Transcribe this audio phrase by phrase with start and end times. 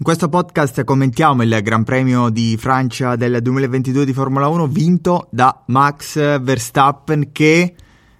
[0.00, 5.26] In questo podcast commentiamo il Gran Premio di Francia del 2022 di Formula 1 vinto
[5.32, 7.74] da Max Verstappen che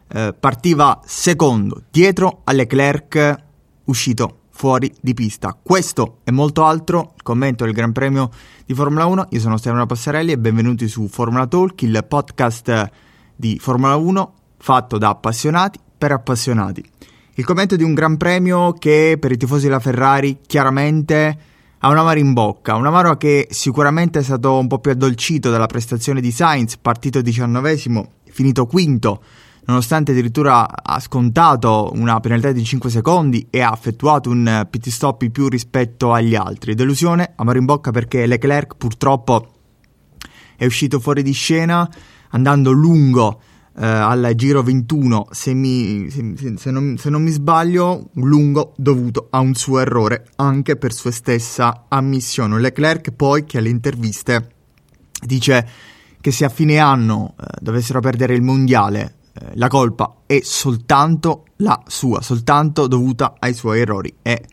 [0.08, 3.44] eh, partiva secondo dietro a Leclerc
[3.84, 5.56] uscito fuori di pista.
[5.62, 8.28] Questo e molto altro, il commento del Gran Premio
[8.66, 9.28] di Formula 1.
[9.30, 12.90] Io sono Stefano Passarelli e benvenuti su Formula Talk, il podcast
[13.36, 16.84] di Formula 1 fatto da appassionati per appassionati.
[17.34, 21.47] Il commento di un Gran Premio che per i tifosi della Ferrari chiaramente
[21.80, 25.50] ha un amaro in bocca, un amaro che sicuramente è stato un po' più addolcito
[25.50, 29.22] dalla prestazione di Sainz, partito diciannovesimo, finito quinto,
[29.66, 35.22] nonostante addirittura ha scontato una penalità di 5 secondi e ha effettuato un pit stop
[35.22, 36.74] in più rispetto agli altri.
[36.74, 39.52] Delusione, amaro in bocca perché Leclerc purtroppo
[40.56, 41.88] è uscito fuori di scena
[42.30, 43.40] andando lungo
[43.80, 49.28] eh, al giro 21, se, mi, se, se- non, se non mi sbaglio, lungo dovuto
[49.30, 52.58] a un suo errore, anche per sua stessa ammissione.
[52.58, 54.50] Leclerc poi che alle interviste
[55.24, 55.68] dice
[56.20, 61.44] che se a fine anno eh, dovessero perdere il mondiale, eh, la colpa è soltanto
[61.58, 64.12] la sua, soltanto dovuta ai suoi errori.
[64.22, 64.44] E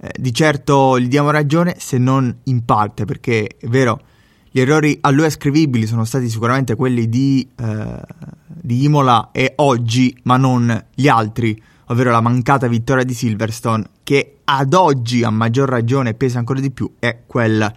[0.00, 4.00] eh, di certo gli diamo ragione, se non in parte, perché è vero,
[4.50, 8.00] gli errori a lui ascrivibili sono stati sicuramente quelli di, eh,
[8.46, 14.38] di Imola e oggi, ma non gli altri, ovvero la mancata vittoria di Silverstone, che
[14.44, 17.72] ad oggi a maggior ragione pesa ancora di più, è quel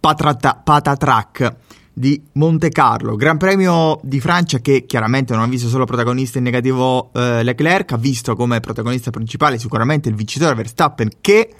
[0.00, 1.54] patrata- patatrack
[1.92, 3.14] di Monte Carlo.
[3.14, 7.92] Gran Premio di Francia che chiaramente non ha visto solo protagonista in negativo eh, Leclerc,
[7.92, 11.54] ha visto come protagonista principale sicuramente il vincitore Verstappen che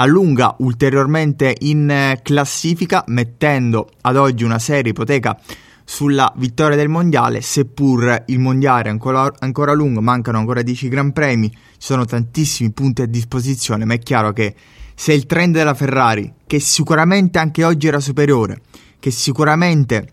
[0.00, 5.38] allunga ulteriormente in eh, classifica mettendo ad oggi una seria ipoteca
[5.84, 11.12] sulla vittoria del mondiale, seppur il mondiale è ancora, ancora lungo, mancano ancora 10 gran
[11.12, 14.54] premi, ci sono tantissimi punti a disposizione, ma è chiaro che
[14.94, 18.60] se il trend della Ferrari, che sicuramente anche oggi era superiore,
[18.98, 20.12] che sicuramente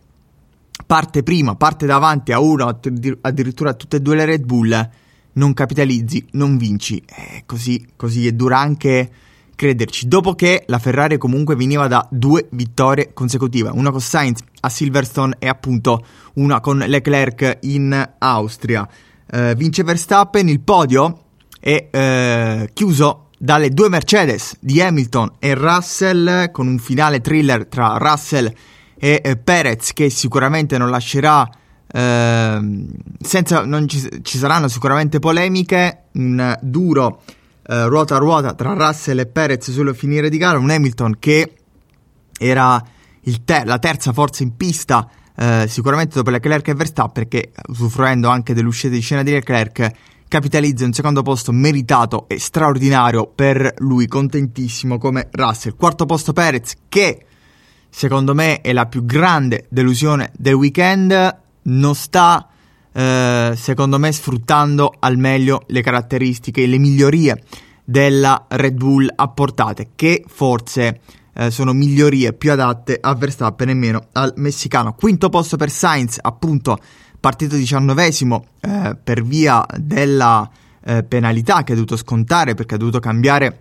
[0.86, 4.90] parte prima, parte davanti a uno, addir- addirittura a tutte e due le Red Bull,
[5.34, 7.04] non capitalizzi, non vinci.
[7.06, 9.10] Eh, così, così è dura anche
[9.56, 10.08] crederci.
[10.08, 15.38] Dopo che la Ferrari comunque veniva da due vittorie consecutive, una con Sainz a Silverstone
[15.40, 16.06] e appunto
[16.36, 18.88] una con Leclerc in Austria.
[19.28, 21.24] Eh, vince Verstappen, il podio
[21.60, 27.98] è eh, chiuso dalle due Mercedes di Hamilton e Russell con un finale thriller tra
[27.98, 28.52] Russell
[28.98, 31.48] e eh, Perez che sicuramente non lascerà
[31.92, 32.88] ehm,
[33.20, 37.22] senza non ci, ci saranno sicuramente polemiche un duro
[37.68, 41.54] eh, ruota a ruota tra Russell e Perez sul finire di gara un Hamilton che
[42.38, 42.84] era
[43.22, 48.30] il te- la terza forza in pista eh, sicuramente dopo Leclerc e Verstappen che usufruendo
[48.30, 49.92] anche dell'uscita di scena di Leclerc
[50.28, 55.76] capitalizza un secondo posto meritato e straordinario per lui contentissimo come Russell.
[55.76, 57.26] Quarto posto Perez che
[57.90, 62.50] secondo me è la più grande delusione del weekend, non sta
[62.98, 67.44] eh, secondo me sfruttando al meglio le caratteristiche e le migliorie
[67.84, 71.02] della Red Bull apportate, che forse
[71.34, 74.94] eh, sono migliorie più adatte a Verstappen e meno al messicano.
[74.94, 76.78] Quinto posto per Sainz, appunto
[77.20, 80.50] partito diciannovesimo eh, per via della
[80.82, 83.60] eh, penalità che ha dovuto scontare perché ha dovuto cambiare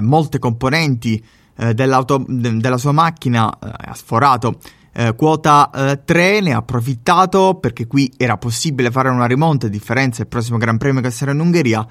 [0.00, 1.24] molte componenti
[1.54, 4.58] dell'auto- de- della sua macchina, ha sforato
[4.92, 9.70] eh, quota eh, 3, ne ha approfittato perché qui era possibile fare una rimonta, a
[9.70, 11.86] differenza del prossimo Gran Premio che sarà in Ungheria.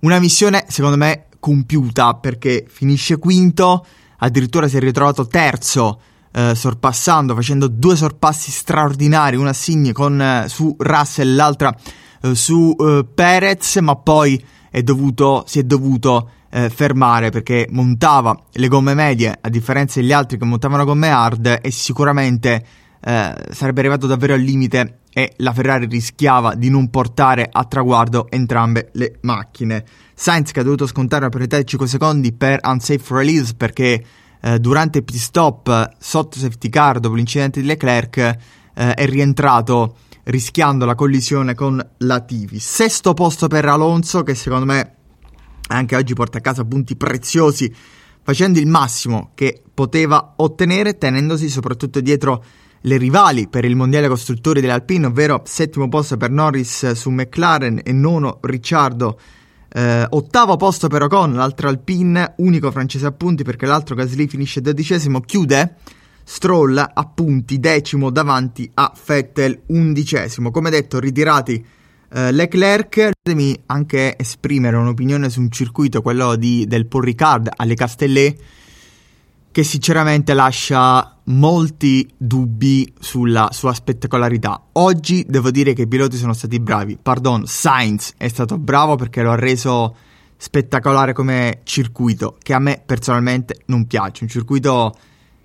[0.00, 3.84] Una missione secondo me compiuta perché finisce quinto,
[4.18, 6.00] addirittura si è ritrovato terzo.
[6.36, 11.74] eh, sorpassando, facendo due sorpassi straordinari, una Signe con, eh, su Russell, l'altra
[12.20, 18.34] eh, su eh, Perez, ma poi è dovuto, si è dovuto eh, fermare perché montava
[18.52, 22.64] le gomme medie a differenza degli altri che montavano gomme hard e sicuramente
[22.98, 28.28] eh, sarebbe arrivato davvero al limite e la Ferrari rischiava di non portare a traguardo
[28.30, 29.84] entrambe le macchine.
[30.14, 34.02] Sainz che ha dovuto scontare una penalità di 5 secondi per unsafe release perché
[34.40, 40.86] eh, durante pit stop sotto safety car dopo l'incidente di Leclerc eh, è rientrato rischiando
[40.86, 42.58] la collisione con Latifi.
[42.58, 44.95] Sesto posto per Alonso che secondo me
[45.68, 47.74] anche oggi porta a casa punti preziosi
[48.22, 52.44] facendo il massimo che poteva ottenere, tenendosi soprattutto dietro
[52.80, 57.92] le rivali per il mondiale costruttori dell'Alpine, ovvero settimo posto per Norris su McLaren e
[57.92, 59.18] nono Ricciardo.
[59.68, 64.60] Eh, ottavo posto per Ocon, l'altro Alpine, unico francese a punti perché l'altro Gasly finisce
[64.60, 65.76] dodicesimo, chiude
[66.24, 70.50] Stroll a punti, decimo davanti a Vettel, undicesimo.
[70.50, 71.64] Come detto, ritirati
[72.12, 73.10] eh, Leclerc.
[73.22, 78.38] Fatemi anche esprimere un'opinione su un circuito, quello di, del Paul Ricard alle Castellet
[79.56, 84.64] che sinceramente lascia molti dubbi sulla sua spettacolarità.
[84.72, 86.98] Oggi devo dire che i piloti sono stati bravi.
[87.00, 89.96] Pardon, Sainz è stato bravo perché lo ha reso
[90.36, 94.24] spettacolare come circuito, che a me personalmente non piace.
[94.24, 94.94] Un circuito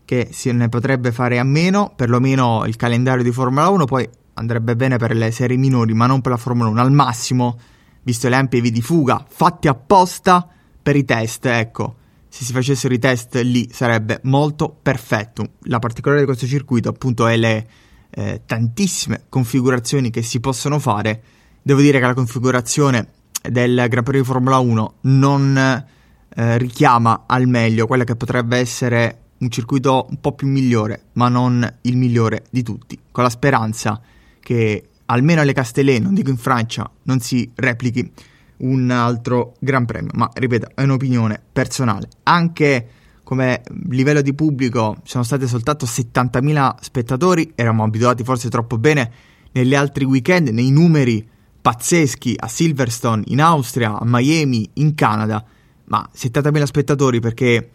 [0.03, 4.09] che se ne potrebbe fare a meno, perlomeno il calendario di Formula 1, poi
[4.41, 6.81] andrebbe bene per le serie minori, ma non per la Formula 1.
[6.81, 7.57] Al massimo,
[8.03, 10.47] visto le ampie vie di fuga, fatti apposta
[10.81, 11.95] per i test, ecco
[12.33, 15.55] se si facessero i test lì sarebbe molto perfetto.
[15.63, 17.67] La particolare di questo circuito appunto è le
[18.09, 21.21] eh, tantissime configurazioni che si possono fare.
[21.61, 23.09] Devo dire che la configurazione
[23.41, 29.17] del Gran Premio di Formula 1 non eh, richiama al meglio quella che potrebbe essere
[29.39, 33.99] un circuito un po' più migliore, ma non il migliore di tutti, con la speranza
[34.41, 38.11] che almeno alle Castellet, non dico in Francia, non si replichi
[38.57, 42.09] un altro Gran Premio, ma ripeto, è un'opinione personale.
[42.23, 42.87] Anche
[43.23, 49.11] come livello di pubblico sono stati soltanto 70.000 spettatori, eravamo abituati forse troppo bene
[49.53, 51.27] negli altri weekend, nei numeri
[51.61, 55.43] pazzeschi a Silverstone, in Austria, a Miami, in Canada,
[55.85, 57.69] ma 70.000 spettatori perché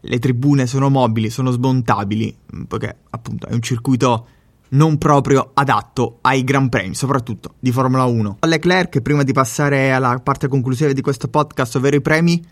[0.00, 2.36] le tribune sono mobili, sono smontabili,
[2.68, 4.26] perché appunto è un circuito
[4.70, 8.38] non proprio adatto ai Gran Premi, soprattutto di Formula 1.
[8.40, 12.44] Leclerc, prima di passare alla parte conclusiva di questo podcast, ovvero i premi,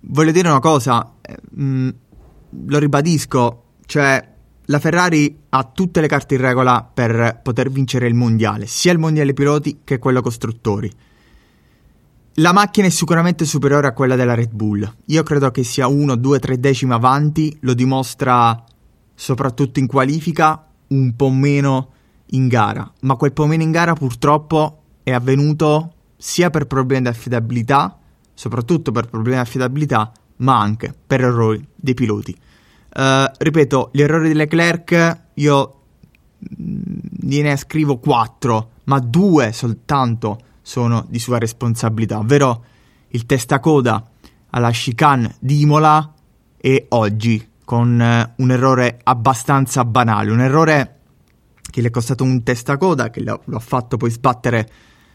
[0.00, 1.88] voglio dire una cosa, eh, mh, mm,
[2.66, 4.28] lo ribadisco, cioè
[4.64, 8.98] la Ferrari ha tutte le carte in regola per poter vincere il mondiale, sia il
[8.98, 10.90] mondiale piloti che quello costruttori.
[12.34, 14.88] La macchina è sicuramente superiore a quella della Red Bull.
[15.06, 18.64] Io credo che sia 1, 2, 3 decimi avanti, lo dimostra
[19.14, 21.92] soprattutto in qualifica un po' meno
[22.32, 27.08] in gara, ma quel po' meno in gara purtroppo è avvenuto sia per problemi di
[27.08, 27.98] affidabilità,
[28.34, 32.36] soprattutto per problemi di affidabilità, ma anche per errori dei piloti.
[32.92, 35.80] Uh, ripeto, gli errori di Leclerc io
[36.60, 36.82] mm,
[37.20, 42.64] gliene scrivo 4, ma due soltanto sono di sua responsabilità, ovvero
[43.08, 44.08] il testacoda
[44.50, 46.12] alla chicane di Imola
[46.56, 50.96] e oggi con eh, un errore abbastanza banale, un errore
[51.70, 54.68] che gli è costato un testacoda, che lo, ha fatto poi sbattere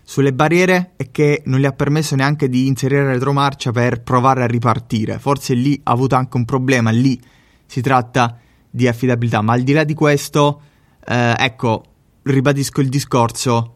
[0.04, 4.46] sulle barriere e che non gli ha permesso neanche di inserire retromarcia per provare a
[4.46, 5.20] ripartire.
[5.20, 7.20] Forse lì ha avuto anche un problema, lì
[7.66, 8.38] si tratta
[8.70, 10.62] di affidabilità, ma al di là di questo,
[11.06, 11.84] eh, ecco,
[12.22, 13.76] ribadisco il discorso,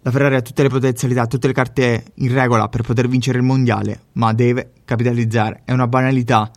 [0.00, 3.44] la Ferrari ha tutte le potenzialità, tutte le carte in regola per poter vincere il
[3.44, 5.62] mondiale, ma deve capitalizzare.
[5.64, 6.48] È una banalità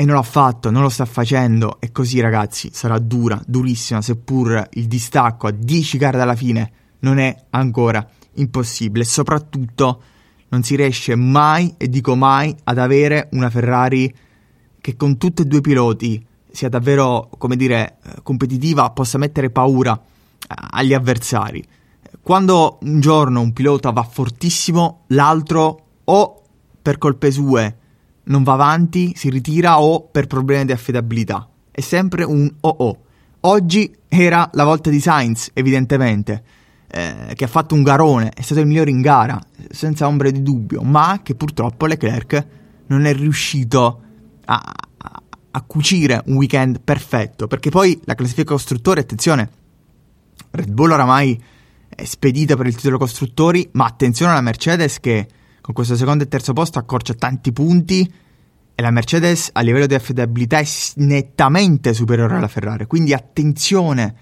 [0.00, 4.66] e non l'ha fatto, non lo sta facendo e così ragazzi sarà dura, durissima, seppur
[4.72, 9.04] il distacco a 10 gare dalla fine non è ancora impossibile.
[9.04, 10.02] Soprattutto
[10.48, 14.10] non si riesce mai, e dico mai, ad avere una Ferrari
[14.80, 20.02] che con tutti e due i piloti sia davvero, come dire, competitiva, possa mettere paura
[20.70, 21.62] agli avversari.
[22.22, 26.42] Quando un giorno un pilota va fortissimo, l'altro o
[26.80, 27.79] per colpe sue
[28.30, 31.48] non va avanti, si ritira o per problemi di affidabilità.
[31.70, 32.98] È sempre un o-o.
[33.40, 36.42] Oggi era la volta di Sainz, evidentemente,
[36.86, 39.38] eh, che ha fatto un garone, è stato il migliore in gara,
[39.70, 42.46] senza ombra di dubbio, ma che purtroppo Leclerc
[42.86, 44.00] non è riuscito
[44.44, 49.50] a, a, a cucire un weekend perfetto, perché poi la classifica costruttori, attenzione,
[50.50, 51.40] Red Bull oramai
[51.88, 55.26] è spedita per il titolo costruttori, ma attenzione alla Mercedes che
[55.70, 58.12] con questo secondo e terzo posto accorcia tanti punti
[58.74, 62.86] e la Mercedes a livello di affidabilità è nettamente superiore alla Ferrari.
[62.86, 64.14] Quindi attenzione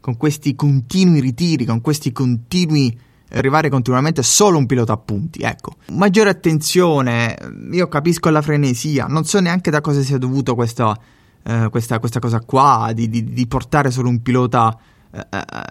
[0.00, 2.96] con questi continui ritiri, con questi continui
[3.30, 5.40] arrivare continuamente solo un pilota a punti.
[5.40, 7.36] Ecco, maggiore attenzione.
[7.72, 10.96] Io capisco la frenesia, non so neanche da cosa sia dovuto questa,
[11.42, 14.78] eh, questa, questa cosa qua di, di, di, portare solo un pilota
[15.10, 15.62] eh, eh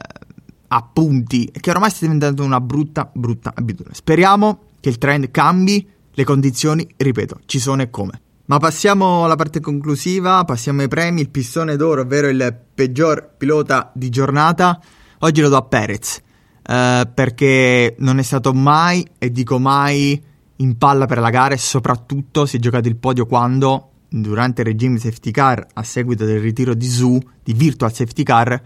[0.73, 3.93] a punti, che ormai sta diventando una brutta, brutta abitudine.
[3.93, 8.21] Speriamo che il trend cambi, le condizioni, ripeto, ci sono e come.
[8.45, 13.89] Ma passiamo alla parte conclusiva, passiamo ai premi, il pistone d'oro, ovvero il peggior pilota
[13.95, 14.77] di giornata.
[15.19, 16.21] Oggi lo do a Perez,
[16.63, 20.21] eh, perché non è stato mai, e dico mai,
[20.57, 24.67] in palla per la gara e soprattutto si è giocato il podio quando, durante il
[24.67, 28.61] regime safety car, a seguito del ritiro di Zoo, di Virtual Safety Car,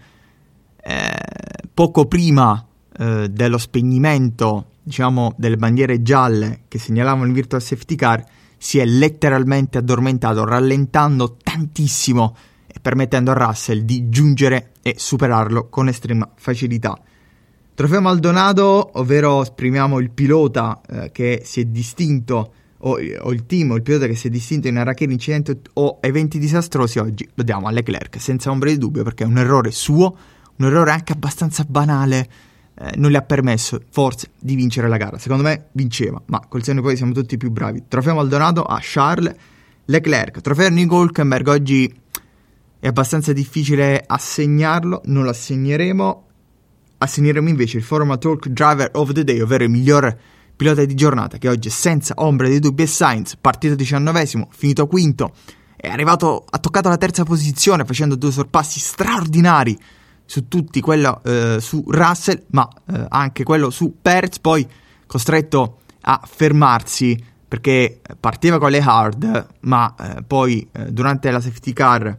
[0.82, 1.18] eh,
[1.72, 2.66] poco prima
[2.98, 8.24] eh, dello spegnimento, diciamo, delle bandiere gialle che segnalavano il Virtual Safety Car,
[8.56, 12.36] si è letteralmente addormentato, rallentando tantissimo
[12.68, 16.96] e permettendo a Russell di giungere e superarlo con estrema facilità.
[17.74, 23.72] Trofeo Maldonado, ovvero esprimiamo il pilota eh, che si è distinto, o, o, il team
[23.72, 27.42] o il pilota che si è distinto in aracheri, incidenti o eventi disastrosi, oggi lo
[27.42, 30.16] diamo a Leclerc, senza ombra di dubbio, perché è un errore suo,
[30.58, 32.28] un errore anche abbastanza banale,
[32.78, 35.18] eh, non le ha permesso forse di vincere la gara.
[35.18, 37.84] Secondo me vinceva, ma col senno poi siamo tutti più bravi.
[37.88, 39.34] Trofeo Maldonado a Charles
[39.86, 40.40] Leclerc.
[40.40, 41.92] Trofeo Nico Hulkenberg oggi
[42.78, 46.24] è abbastanza difficile assegnarlo, non lo assegneremo.
[46.98, 50.16] Assegneremo invece il Formal Talk Driver of the Day, ovvero il miglior
[50.56, 55.34] pilota di giornata che oggi senza ombra di dubbio è Sainz, partito diciannovesimo, finito quinto,
[55.76, 59.78] è arrivato, ha toccato la terza posizione facendo due sorpassi straordinari
[60.26, 64.66] su tutti, quello eh, su Russell, ma eh, anche quello su Perez, poi
[65.06, 71.72] costretto a fermarsi perché partiva con le hard, ma eh, poi eh, durante la safety
[71.72, 72.16] car,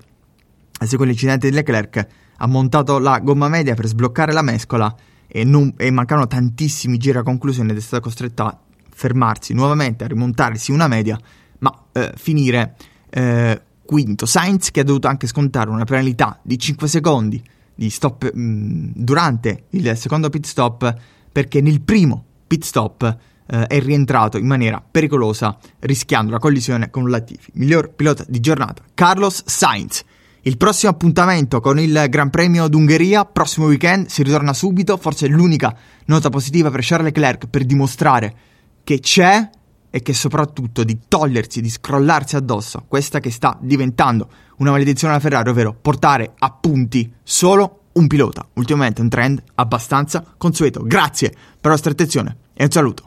[0.79, 4.93] secondo l'incidente di Leclerc, ha montato la gomma media per sbloccare la mescola
[5.27, 8.57] e, non, e mancavano tantissimi giri a conclusione ed è stato costretto a
[8.89, 11.19] fermarsi nuovamente, a rimontarsi una media,
[11.59, 12.75] ma eh, finire
[13.09, 14.25] eh, quinto.
[14.25, 17.43] Sainz che ha dovuto anche scontare una penalità di 5 secondi
[17.77, 20.93] di stop mh, mm, durante il secondo pit stop
[21.31, 23.17] perché nel primo pit stop
[23.49, 27.51] eh, è rientrato in maniera pericolosa rischiando la collisione con Latifi.
[27.53, 30.03] Miglior pilota di giornata, Carlos Sainz.
[30.41, 35.75] Il prossimo appuntamento con il Gran Premio d'Ungheria, prossimo weekend, si ritorna subito, forse l'unica
[36.05, 38.35] nota positiva per Charles Leclerc per dimostrare
[38.83, 39.49] che c'è
[39.89, 45.21] e che soprattutto di togliersi, di scrollarsi addosso questa che sta diventando una maledizione alla
[45.21, 48.47] Ferrari, ovvero portare a punti solo un pilota.
[48.53, 50.83] Ultimamente un trend abbastanza consueto.
[50.83, 53.06] Grazie per la vostra attenzione e un saluto.